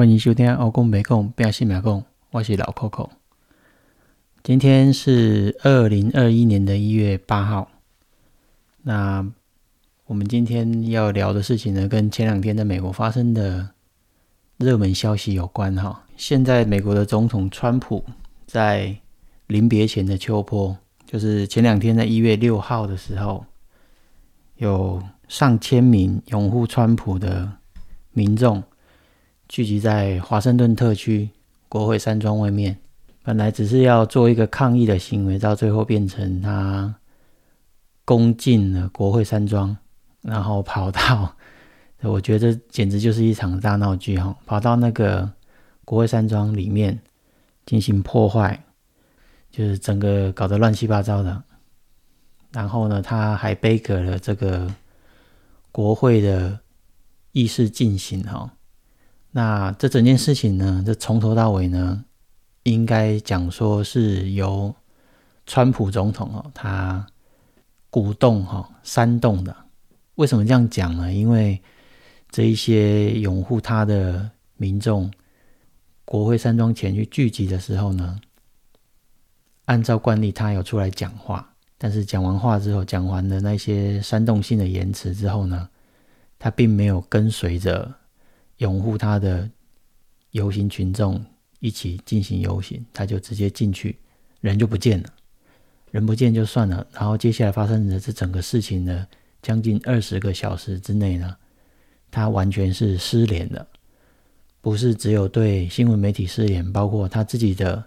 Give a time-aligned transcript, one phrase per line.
[0.00, 3.10] 欢迎收听《欧公北共变西马共》，我是老 Coco。
[4.42, 7.70] 今天是二零二一年的一月八号。
[8.80, 9.30] 那
[10.06, 13.68] 我们今天要聊的事情呢，跟前两天在美国发生的
[14.56, 16.02] 热门消息有关哈。
[16.16, 18.02] 现在美国的总统川普
[18.46, 18.96] 在
[19.48, 20.74] 临别前的秋波，
[21.04, 23.44] 就是前两天在一月六号的时候，
[24.56, 27.52] 有上千名拥护川普的
[28.12, 28.62] 民众。
[29.50, 31.28] 聚集在华盛顿特区
[31.68, 32.78] 国会山庄外面，
[33.24, 36.94] 本来只是要做一个抗议的行为，到最后变成他
[38.04, 39.76] 攻进了国会山庄，
[40.22, 41.34] 然后跑到，
[42.02, 44.32] 我觉得简直就是一场大闹剧哈！
[44.46, 45.28] 跑到那个
[45.84, 46.96] 国会山庄里面
[47.66, 48.56] 进行破坏，
[49.50, 51.42] 就是整个搞得乱七八糟的。
[52.52, 54.72] 然后呢，他还背革了这个
[55.72, 56.60] 国会的
[57.32, 58.48] 议事进行哈。
[59.32, 62.04] 那这整件事情呢，这从头到尾呢，
[62.64, 64.74] 应该讲说是由
[65.46, 67.06] 川普总统哦，他
[67.90, 69.54] 鼓动哈煽动的。
[70.16, 71.12] 为什么这样讲呢？
[71.12, 71.62] 因为
[72.28, 75.08] 这一些拥护他的民众，
[76.04, 78.20] 国会山庄前去聚集的时候呢，
[79.66, 85.68] 按照惯例，他有出来讲话，但是讲完话之后，讲完的那些煽动性的言辞之后呢，
[86.36, 87.99] 他并没有跟随着。
[88.60, 89.46] 拥护他的
[90.30, 91.22] 游行群众
[91.58, 93.98] 一起进行游行，他就直接进去，
[94.40, 95.08] 人就不见了。
[95.90, 99.06] 人不见就算了，然后接下来发生的这整个事情呢，
[99.42, 101.36] 将近二十个小时之内呢，
[102.10, 103.66] 他完全是失联的。
[104.60, 107.82] 不是只有对新闻媒体失联，包括他自己的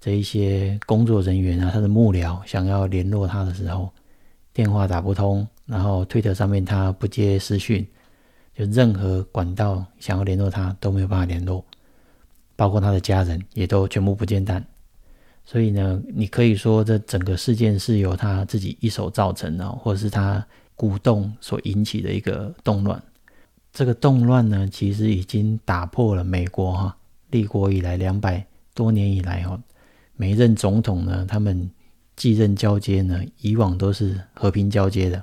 [0.00, 3.92] 这一些工作人员啊，他的幕僚想要联络他的时候，
[4.52, 7.86] 电话打不通，然后推特上面他不接私讯。
[8.56, 11.62] 就任何管道想要联络他都没有办法联络，
[12.56, 14.64] 包括他的家人也都全部不见蛋。
[15.44, 20.42] 所以呢，你可以说这整个事件是由他自己一手造成的，或者是他
[20.74, 23.00] 鼓动所引起的一个动乱。
[23.74, 26.96] 这个动乱呢，其实已经打破了美国哈
[27.30, 29.60] 立国以来两百多年以来哈
[30.16, 31.70] 每一任总统呢，他们
[32.16, 35.22] 继任交接呢，以往都是和平交接的。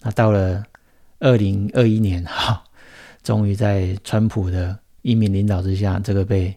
[0.00, 0.64] 那到了。
[1.20, 2.64] 二零二一年，哈，
[3.22, 6.56] 终于在川普的一名领导之下，这个被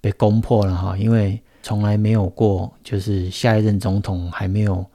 [0.00, 0.96] 被攻破了哈。
[0.96, 4.86] 因为从来没有过，就是下一任总统还没有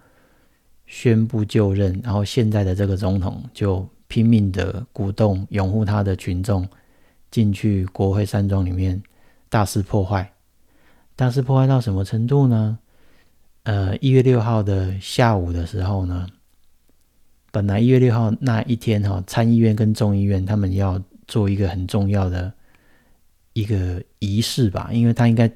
[0.86, 6.68] 宣布就任，然后现在的这个总统就拼命的鼓动拥护他的群众
[7.30, 9.02] 进去国会山庄里面
[9.50, 10.32] 大肆破坏，
[11.18, 12.80] 大肆破坏到什么程度呢？
[13.64, 16.28] 呃，一月六号的下午的时候呢？
[17.52, 22.52] 本来一月六号那一天哈，参议院跟众议院他们要做一个很重要的
[23.54, 25.52] 一个仪式吧，因为他应该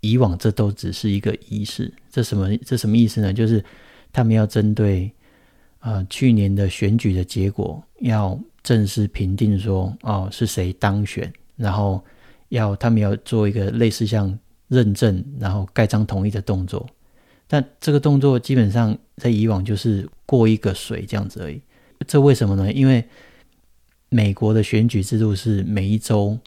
[0.00, 3.32] 以往这都只是一个仪式，这什么这什么意思呢？
[3.32, 3.64] 就是
[4.12, 5.10] 他们要针对
[5.78, 12.04] 呃去年的选举的结果，要正式评定说哦是谁当选，然后
[12.48, 16.84] 要他们要做一个类似像认证，然后盖章同意的动作。
[17.48, 21.60] 但这个动作基本上在以往就是过一个水这样子而已。
[22.06, 22.70] 这为什么呢？
[22.72, 23.02] 因为
[24.10, 26.38] 美国的选举制度是每一周，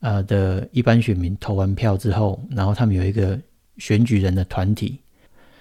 [0.00, 3.38] 呃的一般选民投完票之后，然后他们有一个
[3.76, 4.98] 选举人的团体，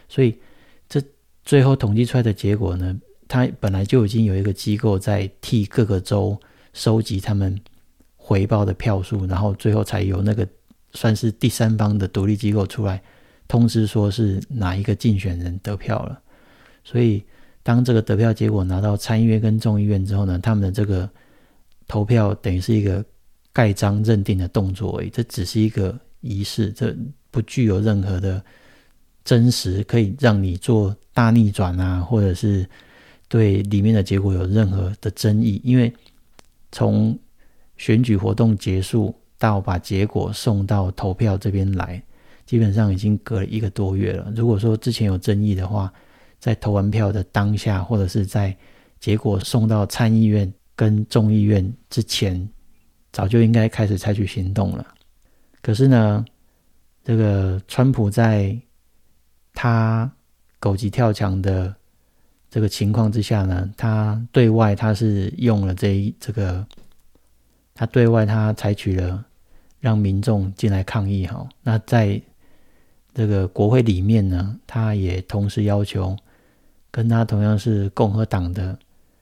[0.07, 0.37] 所以
[0.87, 1.01] 这
[1.43, 6.39] 最后统计出来的结果呢，它本来就已经有一个机构在替各个州
[6.73, 7.59] 收集他们
[8.15, 10.47] 回报的票数，然后最后才有那个
[10.93, 13.01] 算是第三方的独立机构出来。
[13.47, 16.21] 通知说是哪一个竞选人得票了，
[16.83, 17.23] 所以
[17.63, 21.09] 当这个得票结果拿到参议院跟众议院之后呢，他们的这个
[21.87, 23.03] 投票等于是一个
[23.53, 26.95] 盖章认定的动作而已，这只是一个仪式，这
[27.31, 28.43] 不具有任何的
[29.23, 32.67] 真实，可以让你做大逆转啊，或者是
[33.27, 35.93] 对里面的结果有任何的争议，因为
[36.71, 37.17] 从
[37.77, 42.03] 选举活动结束到把结果送到投票这边来。
[42.47, 44.31] 基本上已经隔了一个多月了。
[44.35, 45.93] 如果说之前有争议的话，
[46.39, 48.55] 在投完票的当下，或者是在
[48.99, 52.49] 结果送到参议院跟众议院之前，
[53.11, 54.87] 早就应该开始采取行动了。
[55.61, 56.23] 可是呢，
[57.03, 58.57] 这个川普在
[59.53, 60.09] 他
[60.59, 61.75] 狗急跳墙的
[62.49, 66.65] 这个情况之下呢，他对外他是用了这一这个，
[67.73, 69.25] 他对外他采取了
[69.81, 71.45] 让民众进来抗议哈。
[71.61, 72.21] 那在
[73.17, 76.15] 这个国会里面呢，他也同时要求
[76.91, 78.77] 跟他同样是共和党的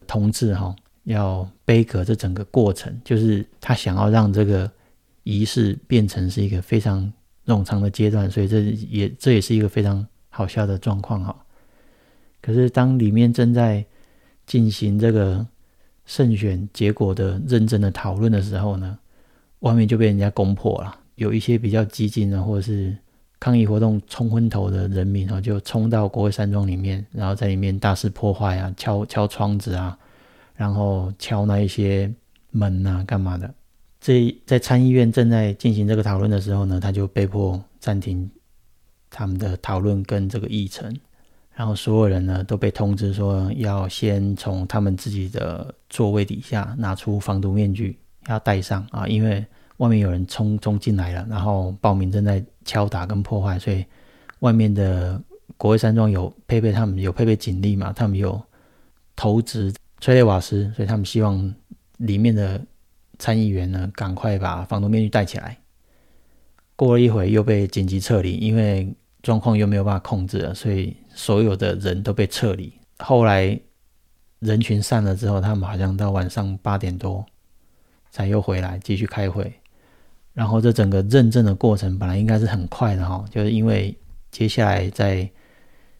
[0.06, 0.76] 同志哈，
[1.06, 4.70] 要杯葛这整个过程，就是他想要让这个
[5.24, 7.10] 仪式变成是一个非常
[7.46, 11.34] 冗长的阶段，所以这也这也是一个非常好笑的状况哈。
[12.42, 13.86] 可是当里面正在
[14.46, 15.48] 进行这个
[16.06, 19.00] 胜选结果的认真的讨论的时候呢，
[19.60, 22.94] 外面就被人家攻破了，有一些比较激进的或者是。
[23.46, 29.96] 抗议活动冲昏头的人民哦，就冲到国会山庄里面，然后在里面大肆破坏啊，敲敲窗子啊，
[30.56, 32.12] 然后敲那一些
[32.50, 33.54] 门啊，干嘛的？
[34.02, 38.28] 这在参议院正在进行这个讨论的时候呢，他就被迫暂停
[39.12, 40.92] 他们的讨论跟这个议程，
[41.54, 49.46] 然后所有人呢都被通知说要先从他们自己的座位底下拿出防毒面具，要戴上啊，因为。
[49.80, 53.86] 外面有人冲冲进来了，然后报名正在敲打跟破坏，所以
[54.40, 55.22] 外面的
[55.56, 57.94] 国会山庄有配备，他们有配备警力嘛？
[57.94, 58.42] 他们有
[59.16, 61.54] 投掷催泪瓦斯，所以他们希望
[61.98, 62.60] 里面的
[63.18, 65.58] 参议员呢赶快把防毒面具戴起来。
[66.76, 72.74] 过了一会又被紧急撤离，因为状况又没有办法控制了，所以所有的人都被撤离。
[73.00, 73.58] 后来
[74.40, 77.26] 人群散了之后，他们好像到晚上八点多
[78.12, 79.54] 才又回来继续开会。
[80.36, 83.98] 然后这整个认证的过程本来应该是很快的哈，就是因为
[84.32, 85.28] 接下来在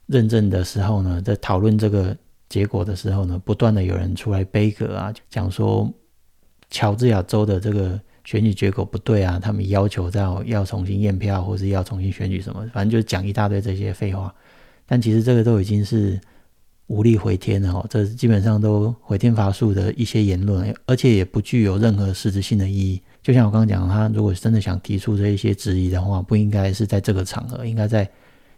[0.06, 2.16] 认证的时候呢，在讨论这个
[2.50, 5.92] 结果的时候呢，不断的有人出来背歌啊，讲说
[6.70, 14.34] 乔治亚州的这个选举结果不对啊，他们要求要要重新验票，或是要重新选举什么，反正就讲一大堆这些废话。
[14.86, 16.20] 但其实这个都已经是
[16.88, 23.02] 无力回天了哈，这基本上都回天乏术的一些言论，而且也不具有任何实质性的意义。
[23.24, 28.08] 就像我刚刚讲，他如果真的想提出这一些质疑的话，不应该是在这个场合，应该在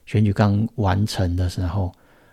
[0.05, 1.91] 选举刚完成的时候，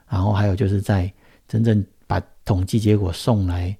[0.08, 1.12] 然后还有就是在
[1.46, 3.76] 真正把统计结果送来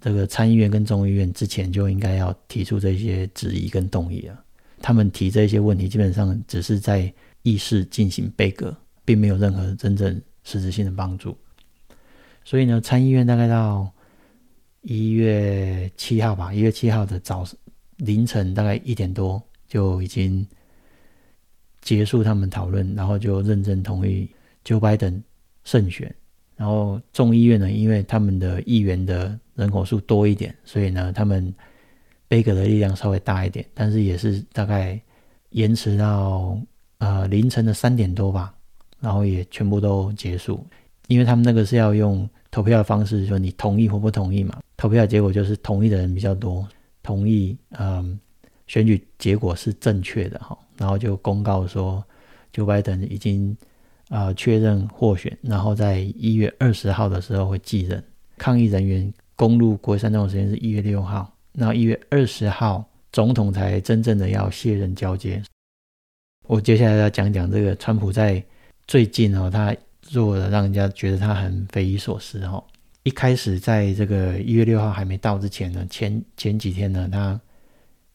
[0.00, 4.42] 这个参议院跟众议院之前，就应该要提出这些质疑跟动议了。
[4.80, 7.12] 他们提这些问题，基本上只是在
[7.42, 8.74] 议事进行背阁，
[9.04, 11.36] 并没有任何真正实质性的帮助。
[12.42, 13.92] 所以呢，参议院大概到
[14.80, 17.44] 一月七号吧，一月七号的早。
[17.98, 20.46] 凌晨大概一点多就已经
[21.80, 24.28] 结束他们讨论，然后就认真同意
[24.66, 25.22] Joe Biden
[25.64, 26.14] 胜选。
[26.56, 31.54] 然后众议院呢，因为他们的议员的人口数多一点，所以呢，他们
[32.28, 35.00] 贝格的力量稍微大一点，但是也是大概
[35.52, 36.60] 延迟到
[36.98, 38.54] 呃凌晨的三点多吧，
[39.00, 40.66] 然后也全部都结束。
[41.08, 46.66] 因为他们那个是要用投票的方式，说你同意或不同意嘛，投票结果就是同意的人比较多。
[47.02, 48.18] 同意，嗯，
[48.66, 52.04] 选举结果是正确的哈，然后就公告说
[52.52, 53.56] ，Joe Biden 已经
[54.08, 58.02] 呃确认获选，然后在一月二十号的时候会继任。
[58.36, 65.40] 抗议人员攻入国会山庄的时间是一月六号，然后一月二十号总统才真正的要卸任交接。
[66.48, 68.44] 我接下来要讲讲这个川普在
[68.86, 72.62] 最近哦，他做的让人家觉得他很匪夷所思哈。
[73.02, 77.40] 一开始在这个一月六号还没到之前呢，前前几天呢，他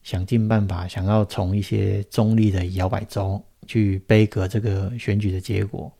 [0.02, 5.92] 想尽办法想要从一些中立的摇摆州去背革这个选举的结果。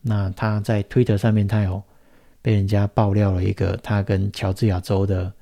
[0.00, 1.82] 那他在推特上面，他有
[2.40, 5.32] 被人家爆料了一个他跟乔治亚州的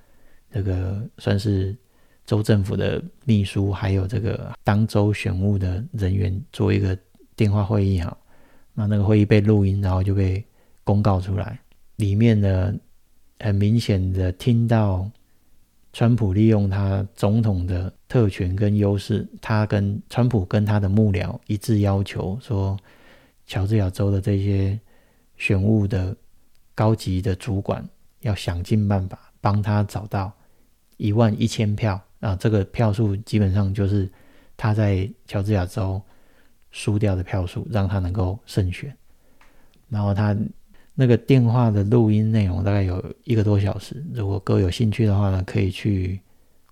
[0.50, 1.76] 这个算是
[2.24, 6.96] 州政府的秘书，还有这个当州选务的人员做一个
[7.36, 8.16] 电话会议哈。
[8.74, 10.44] 那那个会议被录音，然后就被
[10.84, 11.58] 公告出来。
[11.96, 12.74] 里面呢，
[13.38, 15.08] 很明显的听到，
[15.92, 22.76] 川普利用他总统的特权跟优势，他跟川普跟他的幕僚一致要求说，
[23.46, 24.78] 乔治亚州的这些
[25.36, 26.16] 选务的
[26.74, 27.86] 高级的主管
[28.20, 30.32] 要想尽办法帮他找到
[30.96, 34.10] 一万一千票啊，这个票数基本上就是
[34.56, 36.00] 他在乔治亚州
[36.72, 38.92] 输掉的票数，让他能够胜选，
[39.88, 40.36] 然后他。
[40.94, 46.20] 那个电话的录音内容大概有一个多小时，如果各位有兴趣的话呢，可以去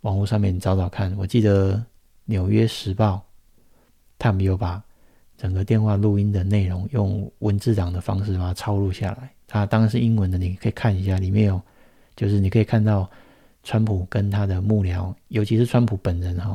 [0.02, 1.11] 网络上面找找看。
[1.16, 1.75] 我记得
[2.26, 3.14] 《纽约时报》
[4.19, 4.80] 他们有把
[5.38, 9.30] 整个电话录音的内容用文字档的方式把它抄录下来。
[9.47, 11.59] 它当然是英文的，你可以看一下，里面有
[12.14, 13.11] 就是你可以看到
[13.62, 16.54] 川普跟他的幕僚，尤其是川普本人哈，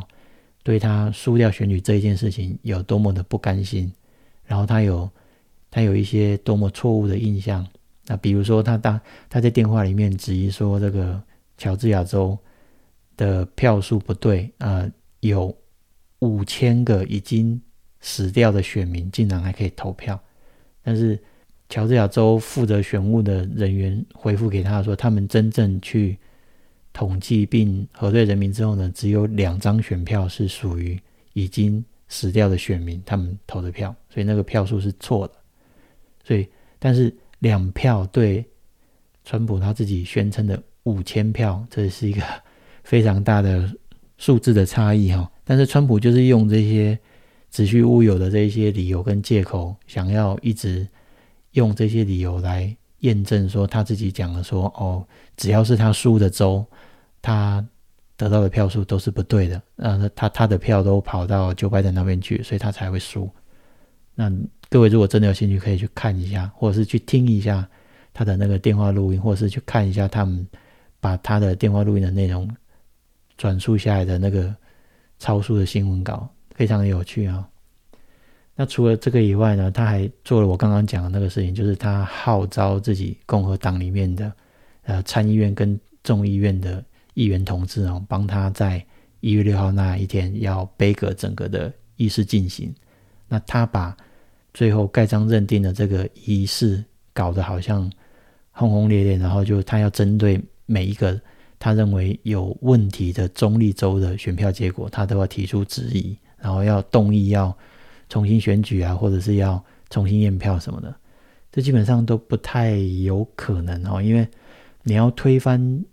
[0.66, 3.90] 对他输掉选举这一件事情有多么的不甘心，
[4.44, 5.10] 然后他有。
[5.72, 7.68] 他有一些多么错误的印象，
[8.06, 11.22] 那比如说他当他在电话里面质疑说这个
[11.58, 12.38] 乔治亚州
[13.18, 15.54] 的票数不对，呃，有
[16.20, 17.62] 五千个已经
[18.00, 20.18] 死掉的选民竟然还可以投票，
[20.82, 21.20] 但是
[21.68, 26.18] 乔治亚州负责选务的人员回复给他说，他们真正去
[26.96, 30.98] 统计并核对人民之后呢，只有两张选票是属于
[31.34, 35.34] 已经死掉的选民他们投的票，所以那个票数是错的。
[36.24, 36.48] 所以，
[36.80, 38.46] 但是两票对
[39.26, 42.24] 川普他自己宣称的五千票，这是一个
[42.86, 43.70] 非常大的
[44.18, 45.30] 数字的差异哈。
[45.44, 46.98] 但是川普就是用这些
[47.50, 50.88] 子虚乌有的这一些理由跟借口，想要一直。
[51.56, 52.76] 用这些理由来
[53.06, 55.08] 验证说他自己讲的说哦，
[55.38, 56.66] 只要是他输的州，
[57.22, 57.66] 他
[58.18, 63.30] 得到的票数都是不对的，那他他的票都跑到九百等那边去，所以他才会输。
[64.16, 64.32] 那
[64.70, 67.68] 各位如果真的有兴趣，可以去看一下，或者是去听一下
[68.14, 70.48] 他的那个电话录音，或者是去看一下他们
[71.00, 72.50] 把他的电话录音的内容
[73.38, 74.56] 转述下来的那个
[75.20, 77.48] 超速的新闻稿，非常的有趣啊。
[78.58, 84.32] 那除了这个以外呢，他还做了我刚刚讲的那个事情，就是他号召自己共和党里面的
[84.84, 86.82] 呃参议院跟众议院的
[87.16, 88.82] 议员同志哦，帮他在
[89.20, 92.74] 一月六号那一天要背革整个的仪式进行。
[93.28, 93.96] 那他把
[94.54, 96.82] 最后盖章认定的这个仪式
[97.12, 97.92] 搞得好像
[98.52, 101.20] 轰轰烈烈，然后就他要针对每一个
[101.60, 107.54] 他认为有问题的中立州的选票结果，他都要提出质疑，然后要动议要。
[108.08, 110.96] 重新选举啊，或者是要重新验票什么的，
[111.52, 114.02] 这基本上都不太有可能哦。
[114.02, 114.28] 因为
[114.84, 115.84] 你要推翻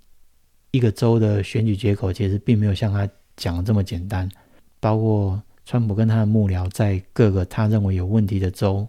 [0.70, 4.28] 一个州的选举结果，其实并没有像他讲的这么简单。
[4.80, 8.86] 包括川普跟他的幕僚在各个他认为有问题的州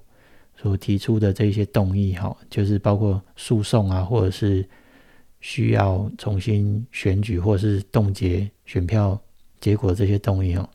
[0.59, 4.67] 所提出的这些动议，哈，就是包括诉讼啊，或者是
[5.39, 9.21] 需要重新选举，或者是冻结选票
[9.61, 10.67] 结果这些动议，哦，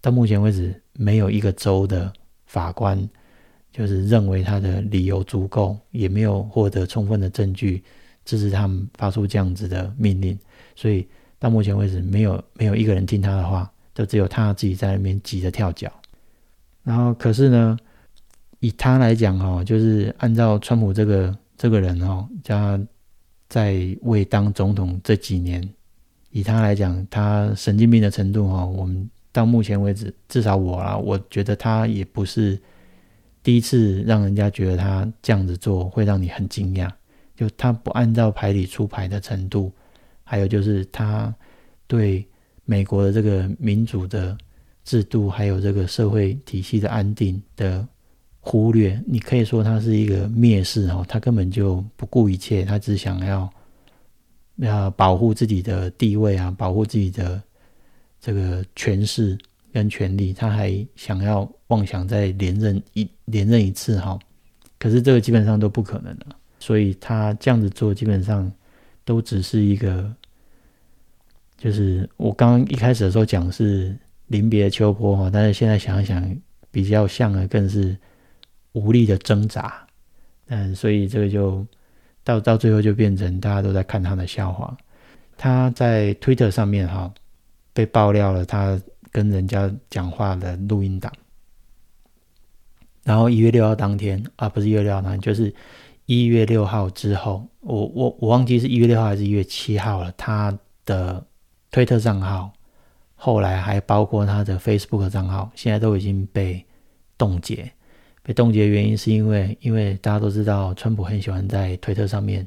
[0.00, 0.81] 到目前为止。
[0.94, 2.12] 没有一个州的
[2.46, 3.08] 法官
[3.72, 7.82] 就是认为他的理由足够，也没有获得充分的证据
[8.24, 10.38] 支持他们发出这样子的命令，
[10.76, 11.06] 所以
[11.38, 15.90] 到目前为止，没有没有一个人听他的话，就只有他自己在那边急着跳脚。
[16.82, 17.78] 然后，可是呢，
[18.60, 22.78] 以他来讲哦，就是按照川普这个这个人哦，加
[23.48, 25.66] 在未当总统这几年，
[26.30, 29.08] 以他来讲，他神经病的程度哦，我们。
[29.32, 32.60] 到目前为止，至少我啊，我觉得他也不是
[33.42, 36.90] 第一次让人家觉得他这样子做会让你很惊讶。
[37.34, 39.72] 就他不按照牌理出牌的程度，
[40.22, 41.34] 还有就是他
[41.86, 42.24] 对
[42.66, 44.36] 美国的这个民主的
[44.84, 47.88] 制度，还有这个社会体系的安定的
[48.38, 53.50] 忽略，你可以说他是一个蔑视哦，他根本就不顾一切，他只想要
[54.56, 57.42] 要保护自己的地位啊，保护自己的。
[58.24, 59.36] 这个权势
[59.72, 64.16] 跟权力，他还想要妄想再连任一连任一次哈，
[64.78, 66.26] 可是这个基本上都不可能了，
[66.60, 68.50] 所以他这样子做基本上
[69.04, 70.08] 都只是一个，
[71.58, 73.92] 就是我刚刚一开始的时候讲是
[74.28, 76.36] 临别秋波哈，但是现在想一想，
[76.70, 77.96] 比较像的更是
[78.70, 79.84] 无力的挣扎，
[80.46, 81.66] 嗯，所以这个就
[82.22, 84.76] 到到最后就变成大家都在看他的笑话，
[85.36, 87.12] 他在推特上面哈。
[87.72, 91.12] 被爆料了，他跟人家讲话的录音档。
[93.04, 95.52] 然后一月六号当天啊，不是一月六号，就是
[96.06, 100.12] 一月六号之后，我我我忘记是一月六号还是一月七号了。
[100.16, 101.26] 他的
[101.70, 102.52] 推特账号，
[103.14, 106.64] 后来还包括他的 Facebook 账号，现在都已经被
[107.18, 107.72] 冻结。
[108.22, 112.46] 被冻结的原因是因为，因为大家都知道，川普很喜欢在推特上面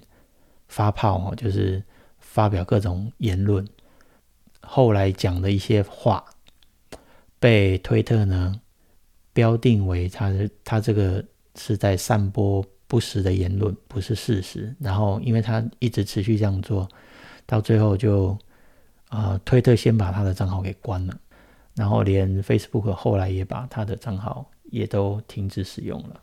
[0.69, 1.83] 发炮哦，就是
[2.19, 3.67] 发表各种言论。
[4.65, 6.23] 后来讲的一些话，
[7.39, 8.59] 被推特呢
[9.31, 10.31] 标定为他
[10.63, 11.23] 他这个
[11.55, 14.75] 是在散播不实的言论，不是事实。
[14.79, 16.89] 然后因为他一直持续这样做，
[17.45, 18.37] 到最后就
[19.09, 21.17] 啊，推特先把他的账号给关了，
[21.75, 26.21] 然后连 Facebook 后来也把他的账号也都停止使用了。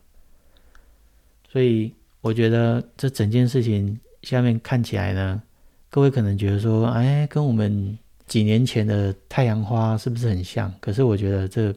[1.50, 5.42] 所以我觉得这整件事情下面看起来呢，
[5.90, 7.98] 各位可能觉得说，哎，跟我们。
[8.32, 10.72] 几年前的太阳花是不是很像？
[10.80, 11.70] 可是我觉得这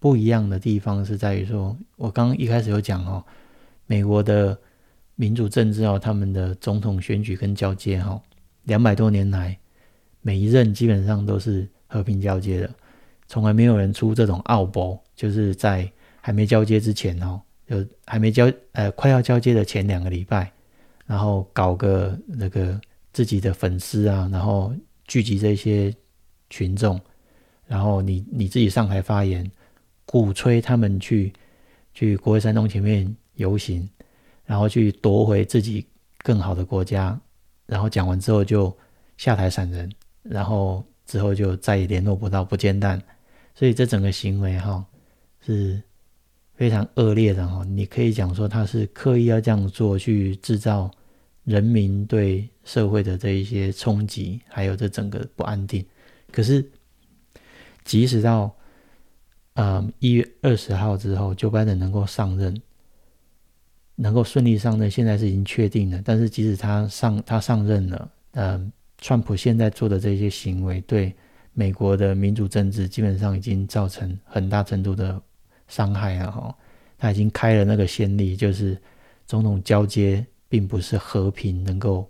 [0.00, 3.24] 不一样的地方是在于说，我刚一开始有讲哦，
[3.86, 4.58] 美国的
[5.14, 8.20] 民主政治哦，他们的总统选举跟交接哈，
[8.64, 9.56] 两百多年来
[10.22, 12.70] 每一任基本上都是和平交接的，
[13.28, 15.88] 从来没有人出这种奥博，就是在
[16.20, 20.50] 还没交接之前哦，就还没交呃快要交接的前两个礼拜，
[21.06, 22.80] 然后搞个那个
[23.12, 24.74] 自己的粉丝啊，然后。
[25.12, 25.94] 聚集这些
[26.48, 26.98] 群众，
[27.66, 29.46] 然后你你自己上台发言，
[30.06, 31.30] 鼓吹他们去
[31.92, 33.86] 去国会山东前面游行，
[34.46, 35.86] 然后去夺回自己
[36.22, 37.20] 更好的国家，
[37.66, 38.74] 然后讲完之后就
[39.18, 39.92] 下台闪人，
[40.22, 42.98] 然后之后就再也联络不到，不见弹。
[43.54, 44.82] 所以这整个行为哈
[45.44, 45.78] 是
[46.54, 47.62] 非常恶劣的哈。
[47.64, 50.90] 你可以讲说他是刻意要这样做，去制造
[51.44, 55.84] 人民对社会的这一些冲击，还有这整个不安定。
[56.30, 56.64] 可是
[57.84, 58.54] 即使到
[59.54, 62.60] 嗯一月二十号之后，就拜登能够上任。
[63.94, 66.00] 能够顺利上任，现在是已经确定了。
[66.02, 71.14] 但是即使他上他上任了，嗯，川普现在做的这些行为，对
[71.52, 75.20] 美国的民主政治基本上已经造成很大程度的
[75.68, 76.56] 伤害了哈。
[76.96, 78.76] 他已经开了那个先例，就是
[79.26, 82.06] 总统交接并不是和平能够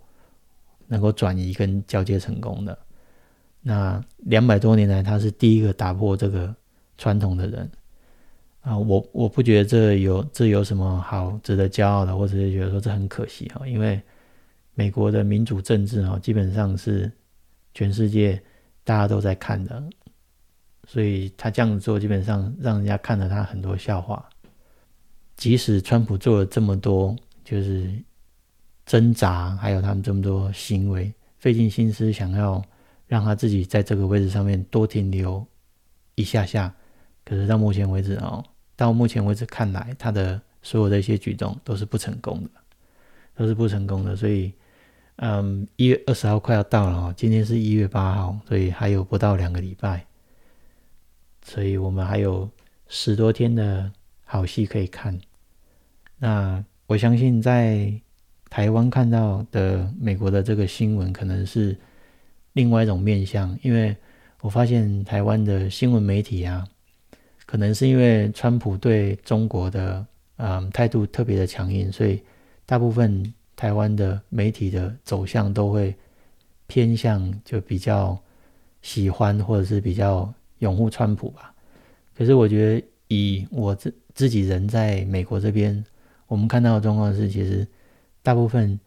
[0.85, 2.77] 能够转移跟交接成功的。
[3.61, 6.53] 那两百多年来，他是第一个打破这个
[6.97, 7.71] 传统的人。
[8.59, 14.01] 啊，我我不觉得这有这有什么好值得骄傲的，或者是觉得说这很可惜哈，因为
[14.73, 17.09] 美国的民主政治哈，基本上是
[17.73, 18.43] 全世界
[18.83, 19.81] 大家都在看的，
[20.85, 24.29] 所以他这样做基本上让人家看了他很多笑话。
[25.37, 27.89] 即使川普做了这么多，就是
[28.85, 32.63] 挣扎，还有他们这么多行为，费尽心思想要
[33.07, 35.45] 让他自己在这个位置上面多停留
[36.15, 36.73] 一下下，
[37.23, 38.43] 可是到目前为止哦。
[38.75, 42.49] 到目前为止看来，他的所有的一些举动都是不成功的，
[43.35, 44.15] 都是不成功的。
[44.15, 44.51] 所以，
[45.17, 50.05] 嗯，一月二十号快要到了哦，今天是一月八号，所以还有不到两个礼拜，
[51.45, 52.49] 所以我们还有
[52.87, 53.91] 十多天的
[54.25, 55.17] 好戏可以看。
[56.17, 57.93] 那我相信在
[58.53, 61.75] 台湾看到的美国的这个新闻，可能是
[62.51, 63.97] 另外一种面向，因为
[64.41, 66.63] 我发现台湾的新闻媒体啊。
[67.47, 70.05] 可能是因为川普对中国的
[70.37, 72.21] 嗯态度特别的强硬，所以
[72.63, 75.95] 大部分台湾的媒体的走向都会
[76.67, 78.15] 偏向就比较
[78.83, 81.51] 喜欢或者是比较拥护川普吧。
[82.15, 85.83] 可是我觉得以我自自己人在美国这边，
[86.27, 87.67] 我们看到的状况是，其实
[88.23, 88.79] 大部分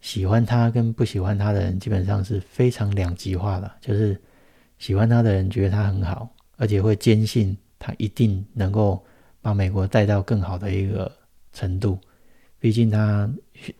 [0.00, 4.16] 喜欢他跟不喜欢他的人基本上是非常两极化的，就是
[4.78, 7.56] 喜欢他的人觉得他很好，而且会坚信。
[7.84, 9.04] 他一定能够
[9.40, 11.10] 把美国带到更好的一个
[11.52, 11.98] 程度，
[12.60, 13.28] 毕竟他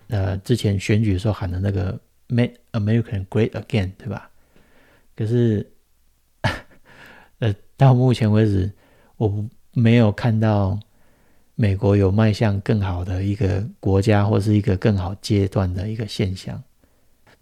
[0.09, 1.97] 呃之前选举的时候喊的那个
[2.27, 4.29] “Make America Great Again”，对吧？
[5.15, 5.71] 可是
[7.39, 8.73] 呃到目前为止，
[9.19, 10.81] 我没有看到
[11.55, 16.63] 美国有迈向更好的一个国家或是一个更好阶段的一个现象。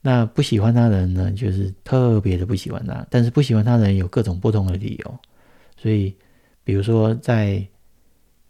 [0.00, 5.18] 那不喜欢他的人呢，就是特别的不喜欢他，但是不喜欢他的人有各种不同的理由，
[5.76, 6.14] 所以。
[6.62, 7.66] 比如说，在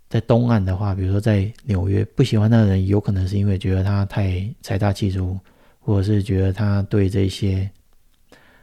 [0.08, 5.38] 在东岸的话，比如说在纽约，不喜欢他的人，有可能是因为觉得他太财大气粗，
[5.78, 7.70] 或者是觉得他对这些，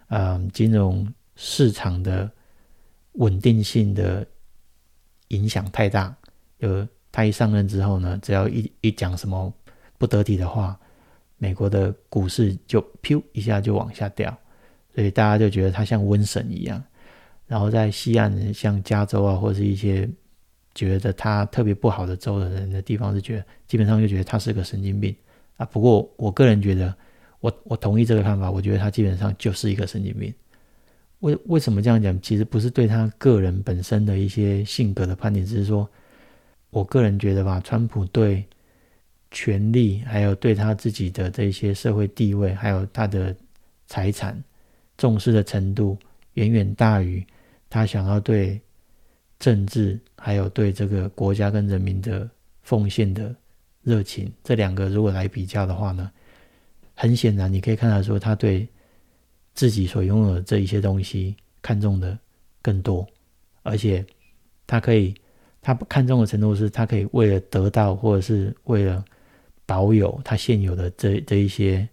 [0.10, 2.30] 嗯，金融市场的
[3.14, 4.28] 稳定性的
[5.30, 6.16] 影响太大。
[6.60, 9.54] 就他一上任之后呢，只要一一讲什么
[9.98, 10.78] 不得体的话，
[11.38, 14.36] 美国的股市就噗一下就往下掉，
[14.94, 16.84] 所以大家就觉得他像瘟神一样。
[17.48, 20.10] 然后在西岸，像加州啊，或是一些
[20.76, 25.16] 觉得他特别不好的州的人的地方，是觉得基本上就觉得他是个神经病
[25.56, 25.66] 啊。
[25.66, 26.94] 不过我个人觉得，
[27.40, 30.34] 我我同意这个看法，我觉得他基本上就是一个神经病。
[31.20, 32.22] 为为什么这样讲？
[32.22, 35.90] 其实不是对他个人本身的一些性格的判定，只是说，
[36.78, 38.46] 我个人觉得吧，川普对
[39.32, 43.36] 权力，还有对他自己的这些社会地位，还有他的
[43.88, 44.40] 财产
[44.96, 45.98] 重视的程度，
[46.34, 47.26] 远远大于。
[47.68, 48.62] 他想要对
[49.40, 52.30] 政治，还有对这个国家跟人民的
[52.62, 53.36] 奉献的
[53.82, 56.12] 热情，这两个如果来比较的话呢，
[56.94, 58.68] 很显然你可以看到说，他对
[59.56, 62.16] 自己所拥有的这一些东西看重的
[62.62, 63.06] 更多，
[63.64, 64.06] 而且
[64.68, 65.14] 他可以，
[65.62, 69.04] 他看重的程度是他可以为了得到，或者是为了
[69.66, 71.88] 保有他现有的这这一些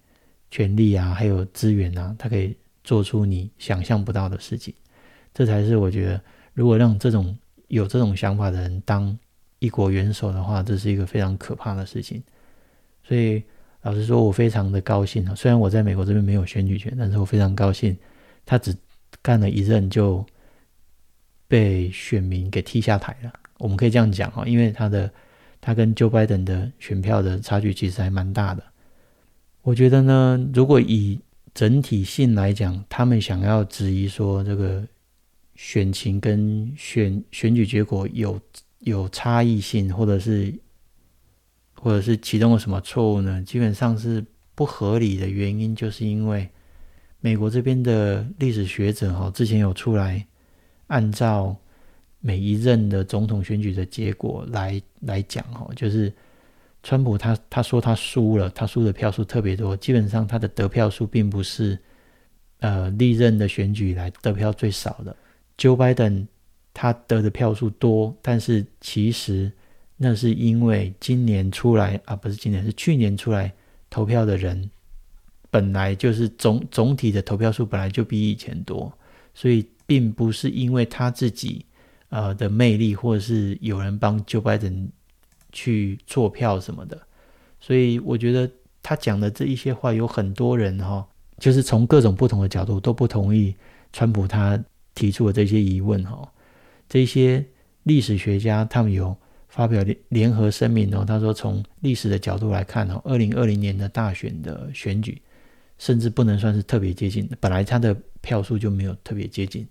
[0.51, 4.73] 权利啊，还有资源啊，他可以做出你想象不到的事情。
[5.33, 6.21] 这才是我觉得，
[6.53, 9.19] 如果让这种有这种想法的人当
[9.59, 12.23] 一国元首的话，这是一个非常可怕的事情。
[13.03, 13.43] 所以，
[13.83, 15.35] 老实说，我非常的高兴啊！
[15.35, 17.97] 虽然我在美国这边没有选举权，但是我非常高兴，
[18.47, 18.73] 他只
[19.21, 20.25] 干了一任就
[21.49, 23.33] 被选民给踢下台了。
[23.59, 25.11] 我们可以这样讲啊，因为他的
[25.61, 28.63] 他跟 Joe Biden 的选票的差距其实还蛮大的。
[29.63, 31.21] 我觉得呢，如果以
[31.55, 34.85] 整体性来讲，他们想要质疑说这个。
[35.57, 38.41] 选情跟选选举结果有
[38.81, 40.53] 有差异性，或者是
[41.81, 43.41] 或者是其中有什么错误呢？
[43.45, 44.25] 基本上是
[44.57, 46.51] 不合理的原因，就是因为
[47.21, 50.27] 美国这边的历史学者哈，之前有出来
[50.89, 51.57] 按照
[52.27, 56.11] 每一任的总统选举的结果来来讲哈，就是
[56.83, 61.79] 川普他他说他输了，他输的票数特别多，基本上他的得票数并不是
[62.61, 65.15] 呃历任的选举来得票最少的。
[65.59, 66.27] Joe Biden
[66.73, 69.53] 他得的票数多，但是其实。
[69.97, 73.51] 那是因为今年出来啊，不是今年，是去年出来
[73.89, 74.69] 投票的人，
[75.53, 78.93] 本来就是总总体的投票数本来就比以前多，
[79.35, 81.65] 所以并不是因为他自己
[82.15, 84.87] 呃的魅力，或者是有人帮 Joe Biden
[85.51, 86.97] 去做票什么的，
[87.59, 88.49] 所以我觉得
[88.81, 91.05] 他讲的这一些话，有很多人哈，
[91.39, 93.53] 就是从各种不同的角度都不同意
[93.93, 94.63] 川普他
[94.95, 96.33] 提出的这些疑问哈，
[96.89, 97.45] 这些
[97.83, 99.17] 历史学家他们有。
[99.47, 105.23] 发表联联合声明哦，他说从历史的角度来看哦，二零二零年的大选的选举，
[105.79, 109.65] 甚至不能算是特别接近，本来他的票数就没有特别接近。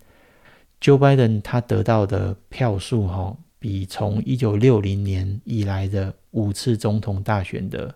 [0.84, 7.96] Joe Biden 他得到的票数哈，比从一九六零年以来的五次总统大选的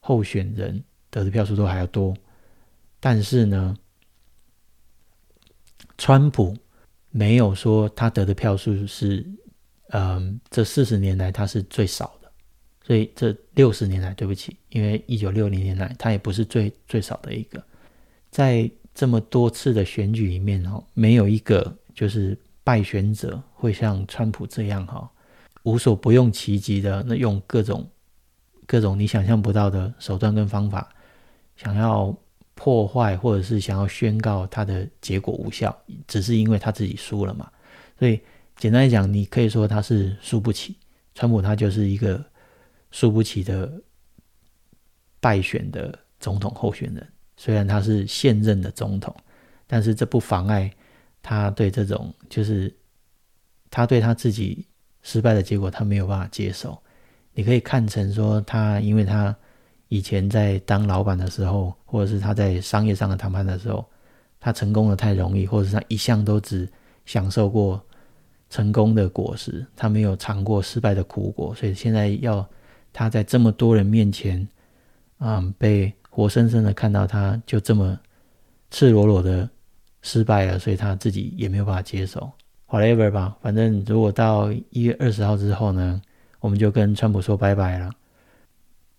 [0.00, 2.14] 候选人得的票数都还要多，
[3.00, 3.74] 但是呢，
[5.96, 6.54] 川普
[7.10, 9.26] 没有说他得的票数是。
[9.92, 12.30] 嗯，这四十年来他是最少的，
[12.86, 17.64] 所以这六十年来，对不起，因为一九六零年来他也不是最最少的一个，
[18.30, 25.10] 在这么多次的选举里面哈，没有一个就是败选者会像川普这样哈，
[25.64, 27.84] 无所不用其极的那用各种
[28.66, 30.88] 各种你想象不到的手段跟方法，
[31.56, 32.16] 想要
[32.54, 37.50] 破坏或者是想要宣告他的结果无效，只是因为他自己输了嘛，
[37.98, 38.20] 所以。
[38.60, 40.74] 简单来讲，你可以说他是输不起，
[41.14, 42.20] 川普他就是一个
[42.90, 43.70] 输不起的
[45.20, 47.08] 败选的总统候选人。
[47.36, 49.14] 虽然他是现任的总统，
[49.64, 50.68] 但是这不妨碍
[51.28, 52.74] 他对这种就是
[53.70, 54.66] 他对他自己
[55.02, 56.78] 失败的结果，他没有办法接受。
[57.34, 59.36] 你可以看成说他，因为他
[59.88, 63.84] 以前在当老板的时候，或者是他在商业上的谈判的时候，
[64.40, 66.66] 他成功的太容易，或者是他一向都只
[67.04, 67.78] 享受过。
[68.50, 72.48] 成功的果实，他没有尝过失败的苦果，所以现在要
[72.94, 74.48] 他在这么多人面前，
[75.18, 78.00] 嗯，被活生生的看到他就这么
[78.70, 79.46] 赤裸裸的
[80.08, 82.32] 失败了，所以他自己也没有办法接受。
[82.68, 86.00] Whatever 吧，反正如果到一月二十号之后呢，
[86.40, 87.90] 我们就跟川普说拜拜了。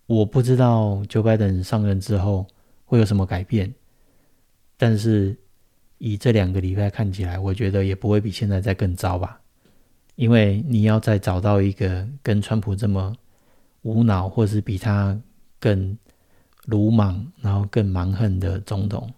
[0.06, 2.46] 我不知道 Joe Biden 上任之后
[2.84, 3.72] 会有什么改变，
[4.76, 5.36] 但是
[5.98, 9.40] 以这两个礼拜看起来，我觉得也不会比现在再更糟吧。
[10.14, 13.12] 因为你要再找到一个跟川普这么
[13.82, 15.18] 无脑，或是比他
[15.58, 15.96] 更
[16.66, 19.10] 鲁莽，然后更蛮横的总统，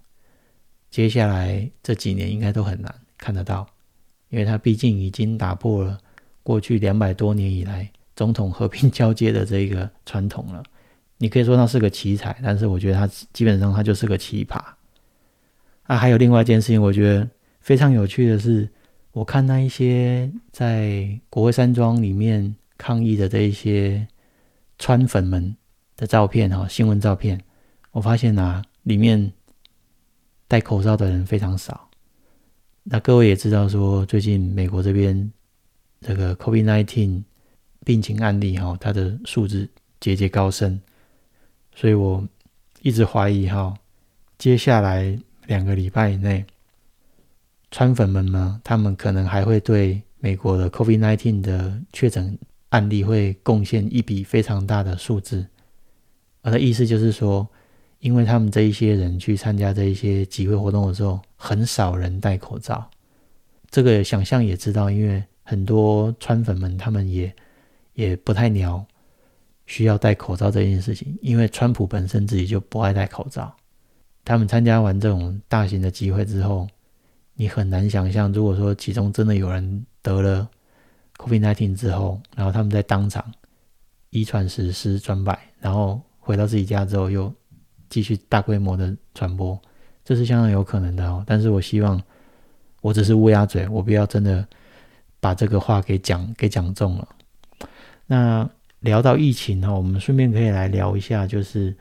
[0.93, 3.67] 接下来这几年应该都很难看得到，
[4.29, 5.99] 因为他毕竟已经打破了
[6.45, 10.63] 过去两百多年以来总统和平交接的这一个传统了。
[11.19, 14.61] 你可以说他是个奇才，但是我觉得他基本上他就是个奇葩。
[15.85, 17.29] 啊，还有另外一件事情，我觉得
[17.61, 18.69] 非常有趣的是。
[19.15, 24.09] 我看那一些在国会山庄里面抗议的这一些
[24.79, 25.55] 川粉们
[25.99, 27.39] 的照片哈，新闻照片，
[27.91, 29.31] 我发现啊，里面
[30.53, 31.89] 戴口罩的人非常少。
[32.83, 35.33] 那各位也知道说，最近美国这边
[36.03, 37.23] 这个 COVID-19
[37.87, 39.67] 病情案例哈，它的数字
[39.99, 40.79] 节节高升，
[41.75, 42.23] 所以我
[42.83, 43.75] 一直怀疑哈，
[44.37, 46.45] 接下来两个礼拜以内。
[47.71, 48.61] 川粉们呢？
[48.63, 52.39] 他们可能还会对美国的 COVID-19 的确诊
[52.69, 55.47] 案例会贡献一笔非常大的数字。
[56.43, 57.49] 我的意思就是说，
[58.03, 62.91] 因为他们这一些人去参加这一些集会活动的时候，很少人戴口罩。
[63.71, 67.33] 这个想象也知道，因为很多川粉们他们也
[67.95, 68.85] 也不太鸟
[69.67, 73.55] 需要戴口罩这件事情，因为川普本身自己就不爱戴口罩。
[74.25, 76.69] 他们参加完这种大型的集会之后。
[77.35, 80.47] 你很难想象，如果说其中真的有人得了
[81.17, 83.25] COVID-19 之后，然后他们在当场
[84.11, 87.33] 一传十，十传百，然后回到自己家之后又
[87.93, 89.61] 继续大规模的传播，
[90.03, 91.23] 这是相当有可能的哦。
[91.27, 92.03] 但是我希望
[92.81, 94.43] 我只是乌鸦嘴，我不要真的
[95.21, 97.09] 把这个话给讲给讲中了。
[98.07, 98.49] 那
[98.81, 101.77] 聊到疫情哈，我们顺便可以来聊一下，就是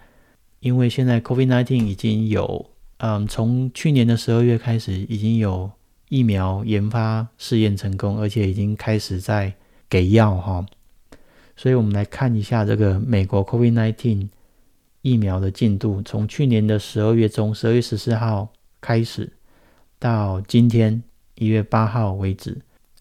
[0.59, 2.65] 因为现在 COVID-19 已经有。
[3.03, 5.71] 嗯，从去年的十二月开始，已经有
[6.09, 9.51] 疫苗研发试验成功，而且已经开始在
[9.89, 10.63] 给药哈。
[11.55, 14.29] 所以我们来看一下这个美国 COVID-19
[15.01, 19.31] 疫苗的进度，从去年的十二月中，十二月十四号开始，
[19.97, 21.01] 到今天
[21.35, 22.57] 一月八号为止。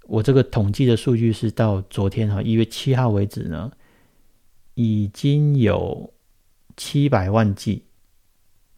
[0.07, 3.71] 我这个统计的数据是到昨天哈，一月七号为止呢，
[4.75, 6.13] 已经有
[6.77, 7.85] 七百万剂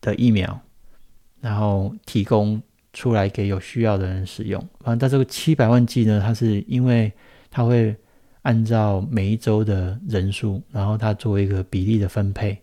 [0.00, 0.60] 的疫苗，
[1.40, 2.60] 然后提供
[2.92, 4.60] 出来给有需要的人使用。
[4.84, 7.10] 啊，但这个七百万剂呢，它是因为
[7.50, 7.96] 它会
[8.42, 12.60] 按照每一周的人数，然后它作为一个比例的分配。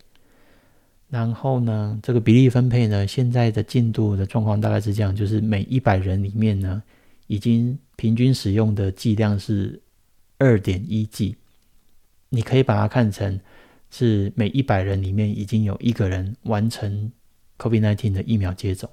[1.10, 6.82] 然后呢，这个比例分配呢，现在的进度的状况大概是这样，就是每一百人里面呢，
[7.28, 7.78] 已经。
[8.00, 9.78] 平均使用的剂量是
[10.38, 11.36] 二点一剂，
[12.30, 13.38] 你可以把它看成
[13.92, 17.12] 是每一百人里面已经有一个人完成
[17.58, 18.90] COVID-19 的疫苗接种，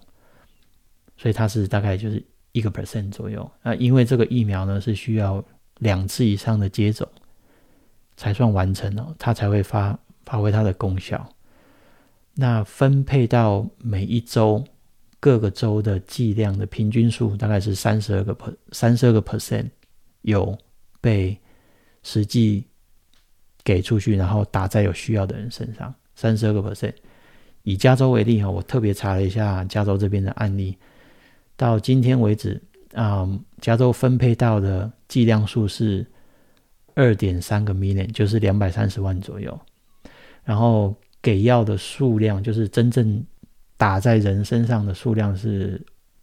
[1.16, 3.48] 所以它是大概就是一个 percent 左右。
[3.62, 5.40] 那因为这个疫苗呢是需要
[5.78, 7.08] 两次以上的接种
[8.16, 11.32] 才算完成哦，它才会发发挥它的功效。
[12.36, 14.64] 那分配到每一周。
[15.18, 19.68] 各个州的剂量的平均数大概是三十二个 per 三十二个 percent
[20.20, 20.56] 有
[21.00, 21.36] 被
[22.04, 22.64] 实际
[23.64, 25.92] 给出去，然后打在有需要的人身上。
[26.14, 26.92] 三十二个 percent。
[27.64, 30.76] 以加州为例哈，我特别查了一下加州这边的案例，
[31.56, 32.62] 到今天为止
[32.94, 33.28] 啊，
[33.60, 36.06] 加州分配到的剂量数是
[36.94, 39.58] 二点三个 million，就是两百三十万左右。
[40.44, 40.94] 然后
[41.26, 43.26] 给药的数量就是真正。
[43.78, 45.78] 打在人身上的数量是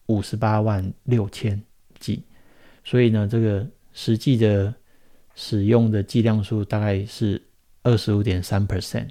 [0.08, 1.62] 五十八万六千
[2.00, 2.24] 剂，
[2.84, 4.74] 所以呢，这个实际的
[5.36, 7.40] 使用的剂量数大概是
[7.84, 9.08] 二十五点三 percent。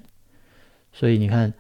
[0.93, 1.55] 所以你看，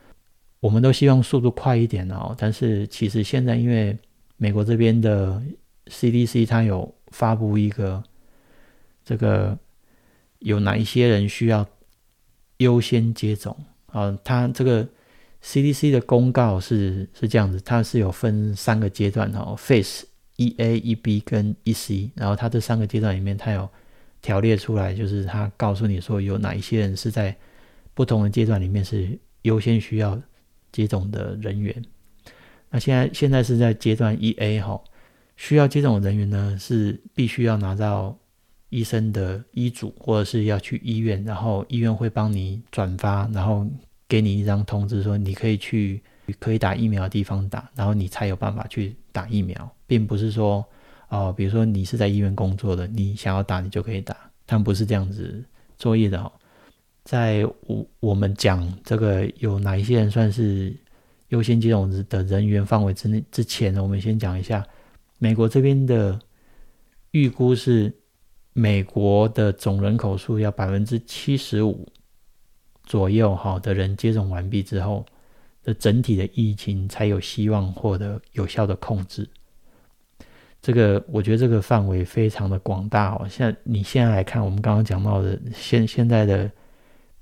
[0.59, 3.97] 我们都希望速度快一点哦，但是其实现在因为
[4.37, 5.40] 美国这边的
[5.87, 8.03] CDC 它有发布一个
[9.05, 9.57] 这个
[10.40, 11.64] 有哪一些人需要
[12.57, 13.57] 优先接种
[13.92, 14.88] 啊，它这个。
[15.44, 20.05] CDC 的公告是是这样子，它是有分三个阶段哦，Phase
[20.37, 23.68] 一 A、一 B 跟一 C，然后它这三个阶段里面，它有
[24.20, 27.37] 条列出来，就是它告诉你说有哪一些人是在
[27.92, 30.16] 不同的阶段里面是优先需要
[30.70, 31.74] 接种的人员。
[32.70, 34.81] 那现在现在是在阶段一 A 哈，
[35.35, 38.16] 需要接种的人员呢是必须要拿到
[38.72, 43.64] 医生的医嘱，或者是要去医院，然后医院会帮你转发，然后。
[44.08, 45.98] 给你一张通知，说你可以去
[46.38, 50.62] 可以打疫苗的地方打，然后你才有办法去打疫苗，并不是说
[51.08, 54.14] 哦，比如说你是在医院工作的，你想要打你就可以打，
[54.46, 55.42] 他们不是这样子
[55.78, 56.30] 作业的哦。
[57.04, 60.76] 在我我们讲这个有哪一些人算是
[61.28, 64.62] 优先接种的人员范围之内之前呢，我们先讲一下
[65.18, 66.20] 美国这边的
[67.12, 67.90] 预估是
[68.53, 71.88] 美国的总人口数要百分之七十五。
[72.85, 75.07] 左右哈的人接种完毕之后，
[75.62, 79.27] 的整体的疫情才有希望获得有效的控制。
[80.61, 83.27] 这个我觉得这个范围非常的广大哦。
[83.31, 86.51] 现在你现在来看，我们刚刚讲到的现现在的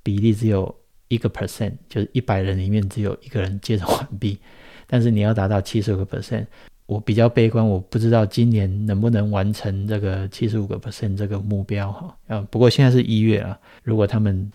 [0.03, 0.75] 比例只有
[1.09, 4.41] 一个 percent，就是一百人里面只有一个人接种完毕。
[4.87, 6.47] 但是你要达到七十五个 percent，
[6.91, 12.17] 我比较悲观，我不知道今年能不能完成这个七十五个 percent 这个目标哈。
[12.27, 14.51] 啊，不过现在是一月啊，如果他们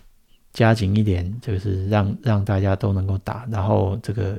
[0.52, 4.38] 加紧一点，就是让让大家都能够打，然后这个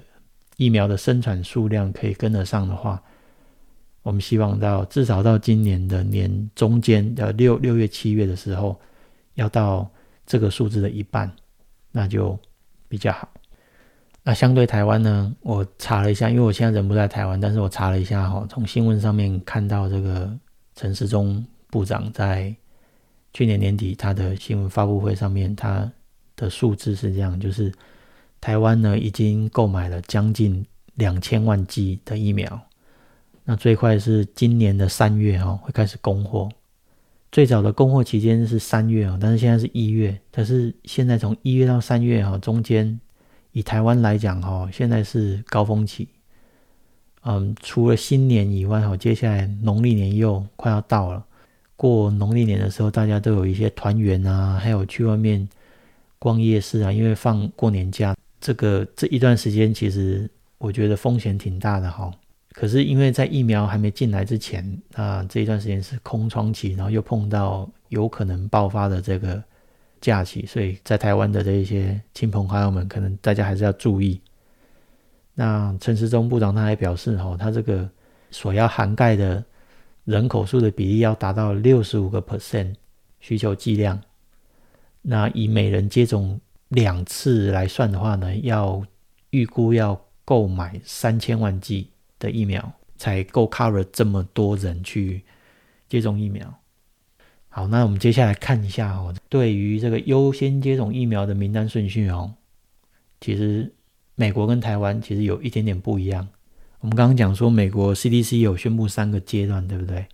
[0.57, 3.01] 疫苗的生产数量可以跟得上的话，
[4.03, 8.79] 我们希望到至少到今年的年中间的六六月七月的时候，
[9.33, 9.89] 要到
[10.23, 11.31] 这个数字的一半，
[11.91, 12.37] 那就
[12.87, 13.27] 比较好。
[14.27, 20.29] 那相对台湾呢，我查了一下，因为我现在人不在台湾，但是我查了一下哈，从新闻上面看到这个
[20.75, 22.53] 陈时中部长在
[23.33, 25.89] 去年年底他的新闻发布会上面，他。
[26.39, 27.73] 的数字是这样，就是
[28.39, 30.63] 台湾呢已经购买了将近
[30.93, 32.61] 两千万剂的疫苗，
[33.43, 36.47] 那最快是今年的三月哈会开始供货，
[37.31, 42.99] 最早的供货期间是三月啊，但是现在是一月，可是现在从一月到三月哈中间，
[43.57, 46.07] 以台湾来讲哈，现在是高峰期，
[47.23, 51.25] 嗯，除了新年以外哈，接下来农历年又快要到了，
[51.75, 55.47] 过农历年的时候，大家都有一些团圆啊，还有去外面。
[56.19, 62.11] 逛夜市啊，因为放过年假，这个这一段时间其实我觉得风险挺大的哈。
[62.53, 69.41] 可是因为在疫苗还没进来之前，那这一段时间是空窗期，然后又碰到有可能爆发的这个
[69.99, 74.21] 假期，所以在台湾的这一些亲朋好友们，可能大家还是要注意。
[75.33, 77.89] 那陈时中部长他还表示哦，他这个
[78.31, 79.43] 所要涵盖的
[80.05, 82.73] 人口数的比例要达到六十五个 percent
[83.19, 84.01] 需求剂量。
[85.01, 88.83] 那以每人接种两次来算的话呢，要
[89.29, 95.23] 预估要购买三千万剂的疫苗，才够 cover 这么多人去
[95.87, 96.53] 接种疫苗。
[97.57, 102.31] 好，那我们接下来看一下哦，对于这个优先接种疫苗的名单顺序哦，
[103.19, 103.73] 其实
[104.13, 106.27] 美国跟台湾其实有一点点不一样。
[106.81, 110.05] 我们刚刚讲说，美国 CDC 有宣布三个阶段，对不对？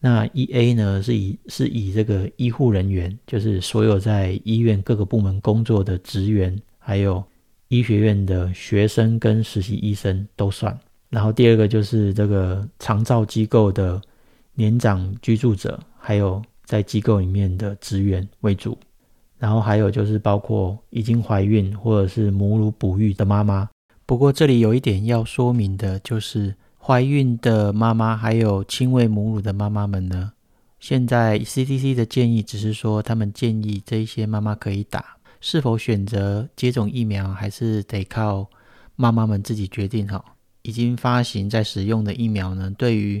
[0.00, 7.22] 那 E A 呢是以是以这个医护人员，就是所有在医院各个部门工作的职员，还有
[7.68, 10.76] 医学院的学生跟实习医生都算。
[11.08, 14.02] 然后第二个就是这个长照机构的
[14.54, 16.42] 年长居住者，还有。
[16.70, 18.78] 在机构里面的职员为主，
[19.38, 23.68] 然后还有就是包括已经怀孕或者是母乳哺育的妈妈。
[24.06, 30.30] 不过这里有一点要说明的，就是怀孕的妈妈还有亲喂母乳的妈妈们呢，
[30.78, 38.48] 现在 CDC 的建议只是说，他们建议这些妈妈可以打，是否选择接种疫苗，还是得靠
[38.94, 40.24] 妈妈们自己决定哈。
[40.62, 43.20] 已经发行在使用的疫苗呢，对于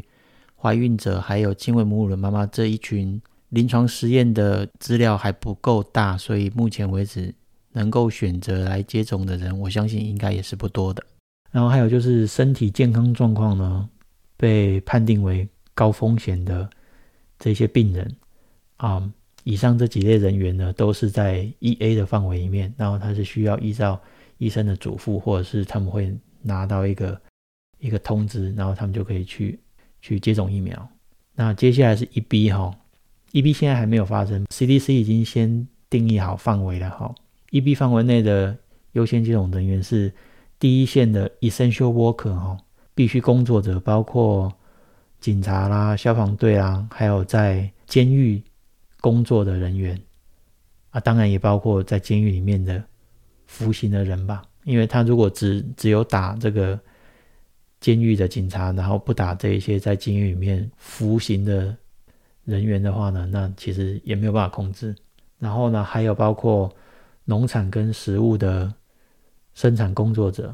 [0.54, 3.20] 怀孕者还有亲喂母乳的妈妈这一群。
[3.50, 7.34] 临床实验的资料还不够大，所以目前为止
[7.72, 11.04] 能够选择来接种的人，我相信应该也是不多的。
[11.50, 13.88] 然后还有就是身体健康状况呢，
[14.36, 16.70] 被判定为高风险的
[17.40, 18.16] 这些病人
[18.76, 24.00] 啊，以上这几类人员呢，都是在 E A 的范围里面，然后他是需要依照
[24.38, 27.20] 医生的嘱咐，或者是他们会拿到一个
[27.80, 29.58] 一个通知，然后他们就可以去
[30.00, 30.88] 去接种疫苗。
[31.34, 32.72] 那接下来是一 B 哈。
[33.32, 33.52] E.B.
[33.52, 37.14] 现在还没有发生，CDC 已经先定义好范围了哈。
[37.50, 37.76] E.B.
[37.76, 38.56] 范围内的
[38.92, 40.12] 优先接种人员是
[40.58, 42.58] 第一线的 essential worker 哈，
[42.94, 44.52] 必须工作者，包括
[45.20, 48.42] 警察啦、消防队啦，还有在监狱
[49.00, 49.96] 工作的人员
[50.90, 52.82] 啊，当然也包括在监狱里面的
[53.46, 54.42] 服刑的人吧。
[54.64, 56.78] 因为他如果只只有打这个
[57.78, 61.76] 监狱的警察，然后不打这一些在监狱里面服刑的。
[62.50, 64.94] 人员的话呢，那其实也没有办法控制。
[65.38, 66.70] 然后呢，还有包括
[67.24, 68.70] 农产跟食物的
[69.54, 70.52] 生产工作者、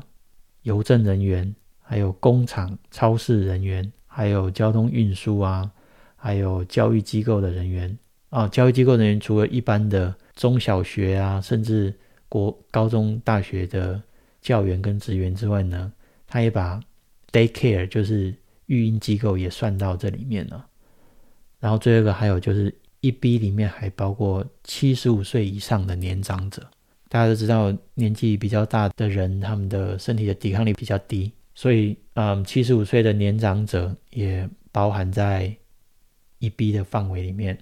[0.63, 5.69] 邮政人员，还有工厂、超市人员，还有交通运输啊，
[6.15, 7.99] 还有教育机构的人员
[8.31, 8.47] 啊。
[8.49, 11.93] 教育机构人员除了一般的中小学啊，甚至
[12.29, 14.01] 国高中、大学的
[14.41, 15.93] 教员跟职员之外呢，
[16.29, 16.81] 他也把
[17.33, 18.33] daycare 就是
[18.67, 20.67] 育婴机构也算到这里面了。
[21.66, 26.64] 然后最后一个还有就是一 B 里面还包括七十五岁以上的年长者，
[27.09, 35.52] 大家都知道年纪比较大的人，他们的身体的抵抗力比较低，所以嗯，七十五岁的年长者也包含在
[36.38, 37.59] 一 B 的范围里面。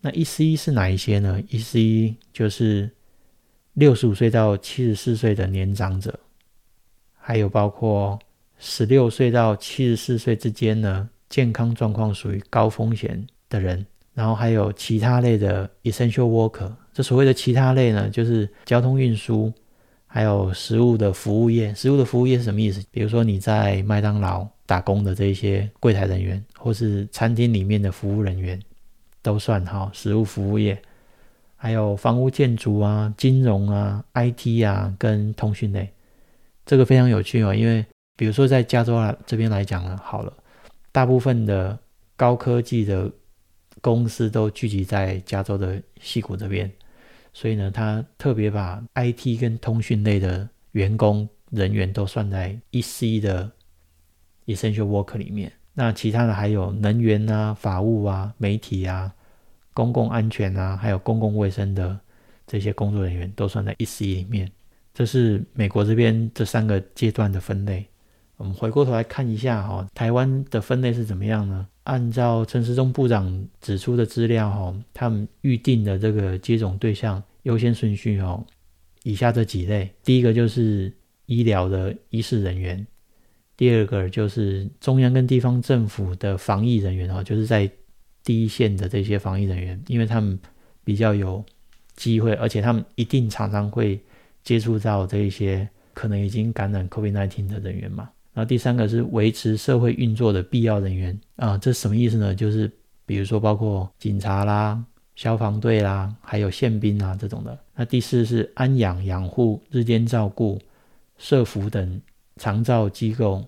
[0.00, 1.42] 那一 C 是哪一些呢？
[1.50, 2.90] 一 C 就是
[3.74, 6.18] 六十五岁到七十四岁的年长者，
[7.18, 8.18] 还有包括
[8.56, 11.10] 十六岁到七十四岁之间呢。
[11.30, 16.70] 健康状况属于高风险的人，然后还有其他类的 essential worker。
[16.92, 19.50] 这所谓的其他类呢，就是交通运输，
[20.06, 21.72] 还有食物的服务业。
[21.72, 22.84] 食物的服务业是什么意思？
[22.90, 28.60] 比如说你在麦当劳打工的这些柜台人员，或是餐厅里面的服务人员，
[29.22, 29.88] 都算哈。
[29.92, 30.76] 食物服务业，
[31.54, 35.88] 还有房屋建筑啊、金融啊、IT 啊跟通讯类。
[36.66, 40.32] 这个非常有趣哦，因为比如说在加州啊这边来讲呢，好了。
[40.92, 41.78] 大部分的
[42.16, 43.10] 高科技的
[43.80, 46.70] 公司都聚集在加州的西谷这边，
[47.32, 53.50] 所以呢，他特别把 IT 跟通讯类的员工人员都算在 EC 的
[54.46, 55.52] essential worker 里面。
[55.72, 59.14] 那其他的还有能源啊、法务啊、媒体啊、
[59.72, 61.98] 公共安全啊，还有公共卫生的
[62.46, 64.50] 这些工作人员都算在 EC 里面。
[64.92, 67.86] 这是美国这边这三个阶段的分类。
[68.40, 71.68] 我们回过头来看一下哈，台湾的分类是怎么样呢？
[71.82, 78.42] 按照陈时中部长指出的资料哈，他们预定的这个接种对象优先顺序哦，
[79.02, 80.90] 以下这几类：第一个就是
[81.26, 82.86] 医疗的医事人员，
[83.58, 87.70] 第二个就是中央跟地方政府的防疫人员哦，就是在
[88.24, 90.40] 第一线的这些防疫人员，因为他们
[90.82, 91.44] 比较有
[91.94, 94.00] 机会，而且他们一定常常会
[94.42, 98.08] 接触到这一些可能已经感染 COVID-19 的人员嘛。
[98.40, 102.34] 然后第三个是维持社会运作的必要人员啊，这什么意思呢？
[102.34, 102.72] 就是
[103.04, 104.82] 比如说包括警察啦、
[105.14, 107.58] 消防队啦，还有宪兵啊这种的。
[107.74, 110.58] 那第四是安养养护、日间照顾、
[111.18, 112.00] 社服等
[112.36, 113.44] 长照机构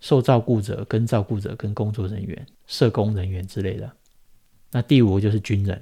[0.00, 3.88] 受照顾者、跟照顾者、跟工作人员、社工人员之类的。
[4.72, 5.80] 那第五就是军人，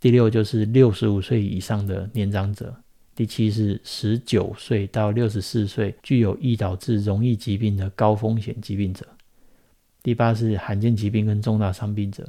[0.00, 2.74] 第六就是六十五岁以上的年长者。
[3.16, 9.06] 第七是十九岁到六十四岁具有易导致容易疾病的高风险疾病者。
[10.02, 12.28] 第八是罕见疾病跟重大伤病者。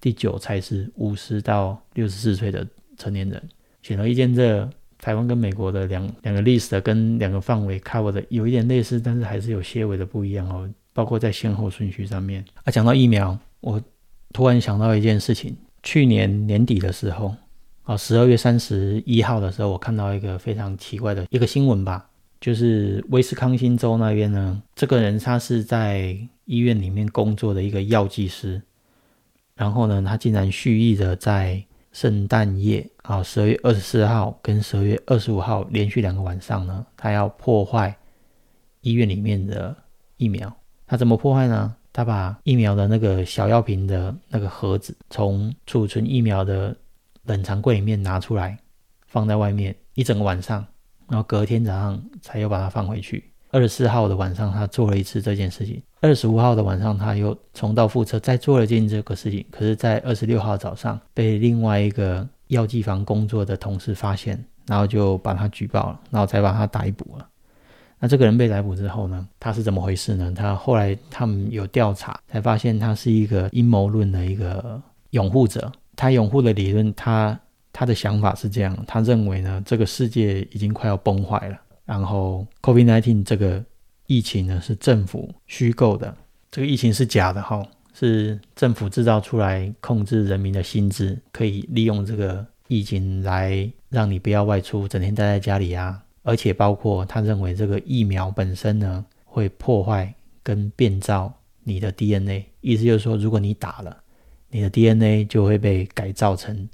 [0.00, 2.64] 第九才是五十到六十四岁的
[2.96, 3.42] 成年人。
[3.82, 10.70] 显而易见，这台湾跟美国的两两个历史跟两个范围 cover 的有一点类似，但是还是有些微的不一样哦。
[10.92, 12.44] 包括在先后顺序上面。
[12.62, 13.82] 啊，讲到疫苗，我
[14.32, 15.56] 突然想到一件事情。
[15.82, 17.34] 去年年底的时候，
[17.90, 22.08] 啊，十二月三十一号的时候，我看到一个非常奇怪的一个新闻吧，
[22.40, 28.62] 就是威斯康星州那边呢，这个人他是在医院里面工作的一个药剂师，
[29.56, 31.60] 然后呢，他竟然蓄意的在
[31.90, 37.92] 圣诞夜啊，十二月二十四号跟十二月二十五号连续两个晚上呢，他要破坏
[38.82, 39.76] 医院里面的
[40.16, 40.56] 疫苗。
[40.86, 41.74] 他怎么破坏呢？
[41.92, 46.76] 他把疫苗的那个小药瓶的那个盒子从储存疫苗的
[47.30, 48.58] 冷藏柜里面拿出来，
[49.06, 50.66] 放在外面一整个晚上，
[51.08, 53.24] 然后隔天早上才又把它放回去。
[53.52, 59.44] 二十四号的晚上，他做了一次这件事情；二十五号的晚上，他又重蹈覆辙，再做了件这个事情。
[59.50, 67.26] 可是，在二十六号早上，被另外一个药剂房工作的同事发现，然后就把他举报了，然后才把他逮捕了。
[67.98, 69.28] 那这个人被逮捕之后呢？
[69.38, 70.32] 他是怎么回事呢？
[70.34, 75.70] 他后来他们有调查，才发现他是一个阴谋论的一个拥护者。
[76.00, 77.38] 他拥护的理论，他
[77.74, 81.60] 他的想法是这样：他认为呢，这个世界已经快要崩坏了。
[81.84, 83.62] 然后，COVID-19 这个
[84.06, 86.16] 疫情呢，是政府虚构的，
[86.50, 96.02] 这个疫情是假的哈，是政府制造出来控制人民的心智，可以利用这个疫情来让你不要外出，整天待在家里啊。
[96.22, 101.30] 而且包括他认为这个疫苗本身呢，会破坏跟变造
[101.62, 103.94] 你的 DNA，意思就是说，如果你打了，
[104.50, 106.68] 你的 DNA 就会被改造成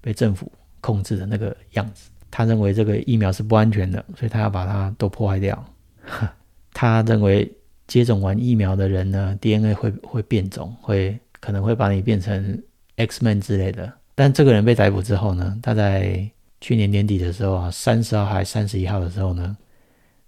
[0.00, 0.50] 被政府
[0.80, 2.10] 控制的那个样子。
[2.30, 5.64] 他认为这个疫苗是不安全的，所以他要把它都破坏掉。
[6.72, 7.50] 他认为
[7.86, 12.60] 接种完疫苗的人呢，DNA 会会变种，会可能会把你变成
[12.96, 13.92] X-Men 之类的。
[14.16, 16.28] 但这个人被逮捕之后呢，他在
[16.60, 19.56] 去年年底的时候啊，三十号还三十一号的时候呢，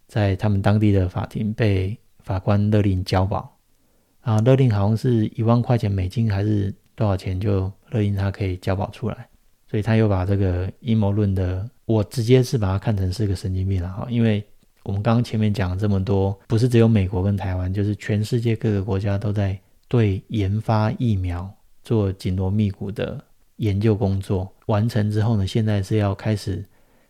[0.06, 3.58] 在他们当地的法庭被法官勒令交保，
[4.20, 9.28] 啊，勒令好像是一万块钱美金还是多少钱，就勒令他可以交保出来。
[9.70, 14.44] 所以他又把这个阴谋论的，我直接是把它看成是个神经病了哈，因为
[14.82, 21.48] 我们刚刚前面讲了这么多，不是只有美国跟台湾，就是全世界各个国家都在对研发疫苗
[21.84, 23.22] 做紧锣密鼓的。
[23.58, 26.62] 研究工作完成之后呢，现在是要开始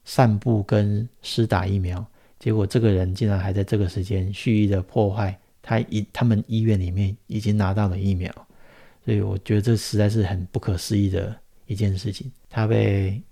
[0.05, 2.07] 散布跟施打疫苗，
[2.39, 8.33] 结果这个人竟然还在这个时间蓄意的破坏他医他们医院里面已经拿到的疫苗，
[9.07, 11.35] 所以我觉得这实在是很不可思议的
[11.67, 12.31] 一件事情。
[12.51, 13.23] 他被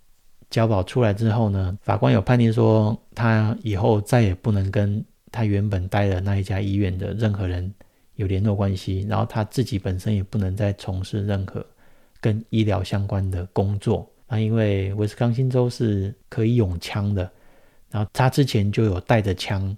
[0.49, 7.75] 交保出来之后呢，法官有判定说他以后再也不能跟他原本待的那一家医院的任何人
[8.15, 11.67] 有联络关系，然后他自己本身也不能再从事任何。
[12.21, 17.31] 跟医疗相关的工作，那因为威斯康星州是可以用枪的，
[17.91, 19.77] 然后他之前就有带着枪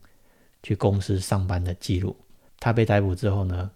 [0.62, 2.14] 去公司上班的记录。
[2.61, 3.68] 他被逮捕之后呢，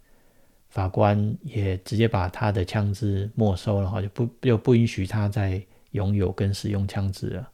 [0.70, 7.48] 法官也直接把他的枪支没收了，哈，就不又不允许他再拥有跟使用枪支了。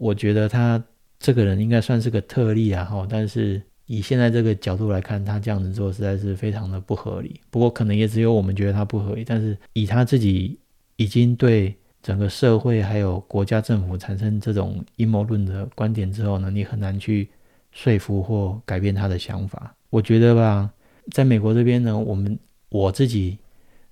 [0.00, 0.82] 我觉得他
[1.18, 3.60] 这个人应该算是个特例啊，哈，但是。
[3.86, 7.38] 以现在这个角度来看，他这样子做实在是非常的不合理。
[7.50, 10.56] 不过可能也只有我们觉得他不合理，但是以他自己
[10.96, 17.28] 已经对整个社会还有国家政府产生这种阴谋论的观点之后呢，你很难去
[17.72, 19.74] 说服或改变他的想法。
[19.90, 20.70] 我觉得吧，
[21.10, 22.38] 在美国这边呢，我们
[22.68, 23.38] 我自己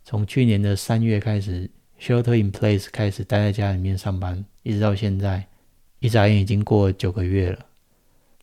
[0.05, 1.69] 从去年的三月开始
[2.01, 5.47] ，shelter in place 开始待在家里面上班，一直到现在，
[5.99, 7.59] 一眨眼已经过九个月了。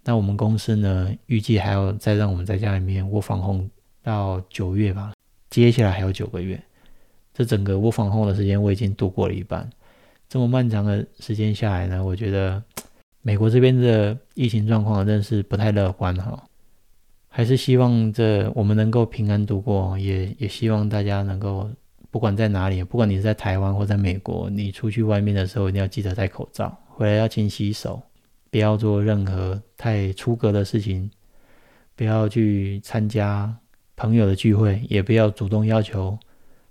[0.04, 3.70] 那我们公司呢，预计还要再让我们在家里面窝防控
[4.04, 5.14] 到九月吧，
[5.50, 6.62] 接下来还有九个月。
[7.34, 9.70] 这整个窝防控的时间我已经度过了一半。
[10.30, 12.62] 这么漫长的时间下来呢，我觉得
[13.22, 16.47] 美国这边的疫情状况真是不太乐观哈。
[17.38, 21.70] 还是希望这我们能够平安度过，也也希望大家能够
[22.10, 28.02] 不管在哪里，不管你是在台湾或在美国，你出去外面的时候一定要记得戴口罩，回来要勤洗手。
[28.50, 31.08] 不要做任何太出格的事情，
[31.96, 33.56] 不要去参加
[33.96, 36.18] 朋友的聚会，也不要主动要求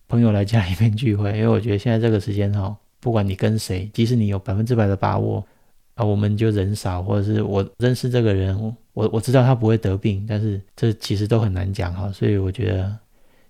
[0.08, 1.30] 朋友来家里面聚会。
[1.38, 5.46] 因为我觉得现在这个时间哈，不管你跟谁，即使你有百分之百的把握
[5.94, 12.10] 啊，我们就人少，或者是我认识这个人，我我知道他不会得病，但是这其实都很难讲哈。
[12.10, 12.98] 所以我觉得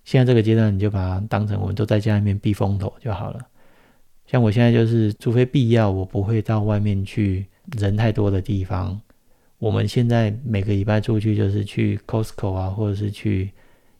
[0.04, 3.46] 现在这个阶段，你就把它当成我们都在家里面避风头就好了。
[4.26, 7.46] 像我现在就是，除非必要，我不会到外面去
[7.78, 9.00] 人太多的地方。
[9.58, 13.52] 我们现在每个礼拜出去就是去 Costco 啊，或者是去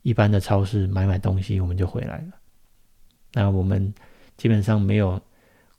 [0.02, 2.26] 一般的超市买买东西，我们就回来了。
[3.34, 3.94] 那我们
[4.36, 5.20] 基本上没有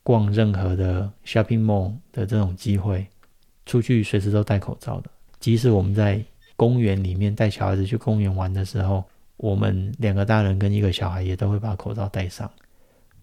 [0.02, 3.06] 逛任何的 shopping mall 的这种机会，
[3.66, 5.10] 出去随时都戴口罩的。
[5.40, 6.22] 即使我们在
[6.56, 9.04] 公园里面带小孩子去公园玩的时候，
[9.36, 12.50] 我们两个大人跟一个小孩也都会把口罩戴上。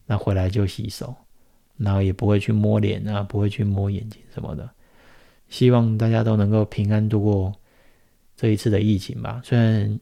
[0.06, 1.14] 那回来就洗手，
[1.78, 4.70] 然后也不会去摸脸啊，不会去摸眼睛什么的。
[5.50, 7.54] 希望大家都能够平安度过
[8.36, 9.42] 这一次的疫情吧。
[9.44, 10.00] 虽然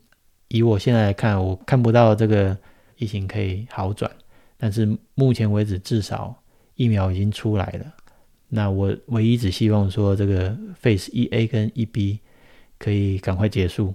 [0.50, 2.58] 以我现在来看，我看不到这个
[2.98, 4.12] 疫情可以好转，
[4.58, 6.36] 但是目前为止至少
[6.76, 7.94] 疫苗已经出来了。
[8.54, 12.20] 那我唯一只希望说，这个 Phase 一 A 跟一 B
[12.78, 13.94] 可以赶快结束，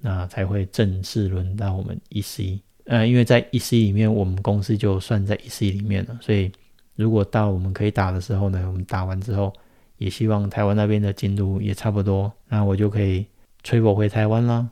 [0.00, 2.60] 那才会正式轮到我们一 C。
[2.84, 6.50] 呃，因为在一 C 里面，我们公司就算在一 C 里面了，所以
[6.96, 9.52] 如果到我们可以打的时候呢，我们打完之后。
[9.98, 13.26] 也希望台湾那边的进度也差不多，那我就可以
[13.64, 14.70] 吹我回台湾了。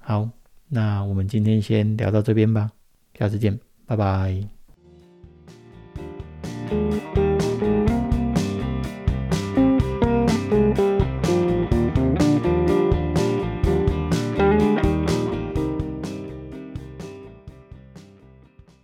[0.00, 0.28] 好，
[0.66, 2.68] 那我们今天先聊到这边吧，
[3.16, 3.56] 下次见，
[3.86, 4.42] 拜拜。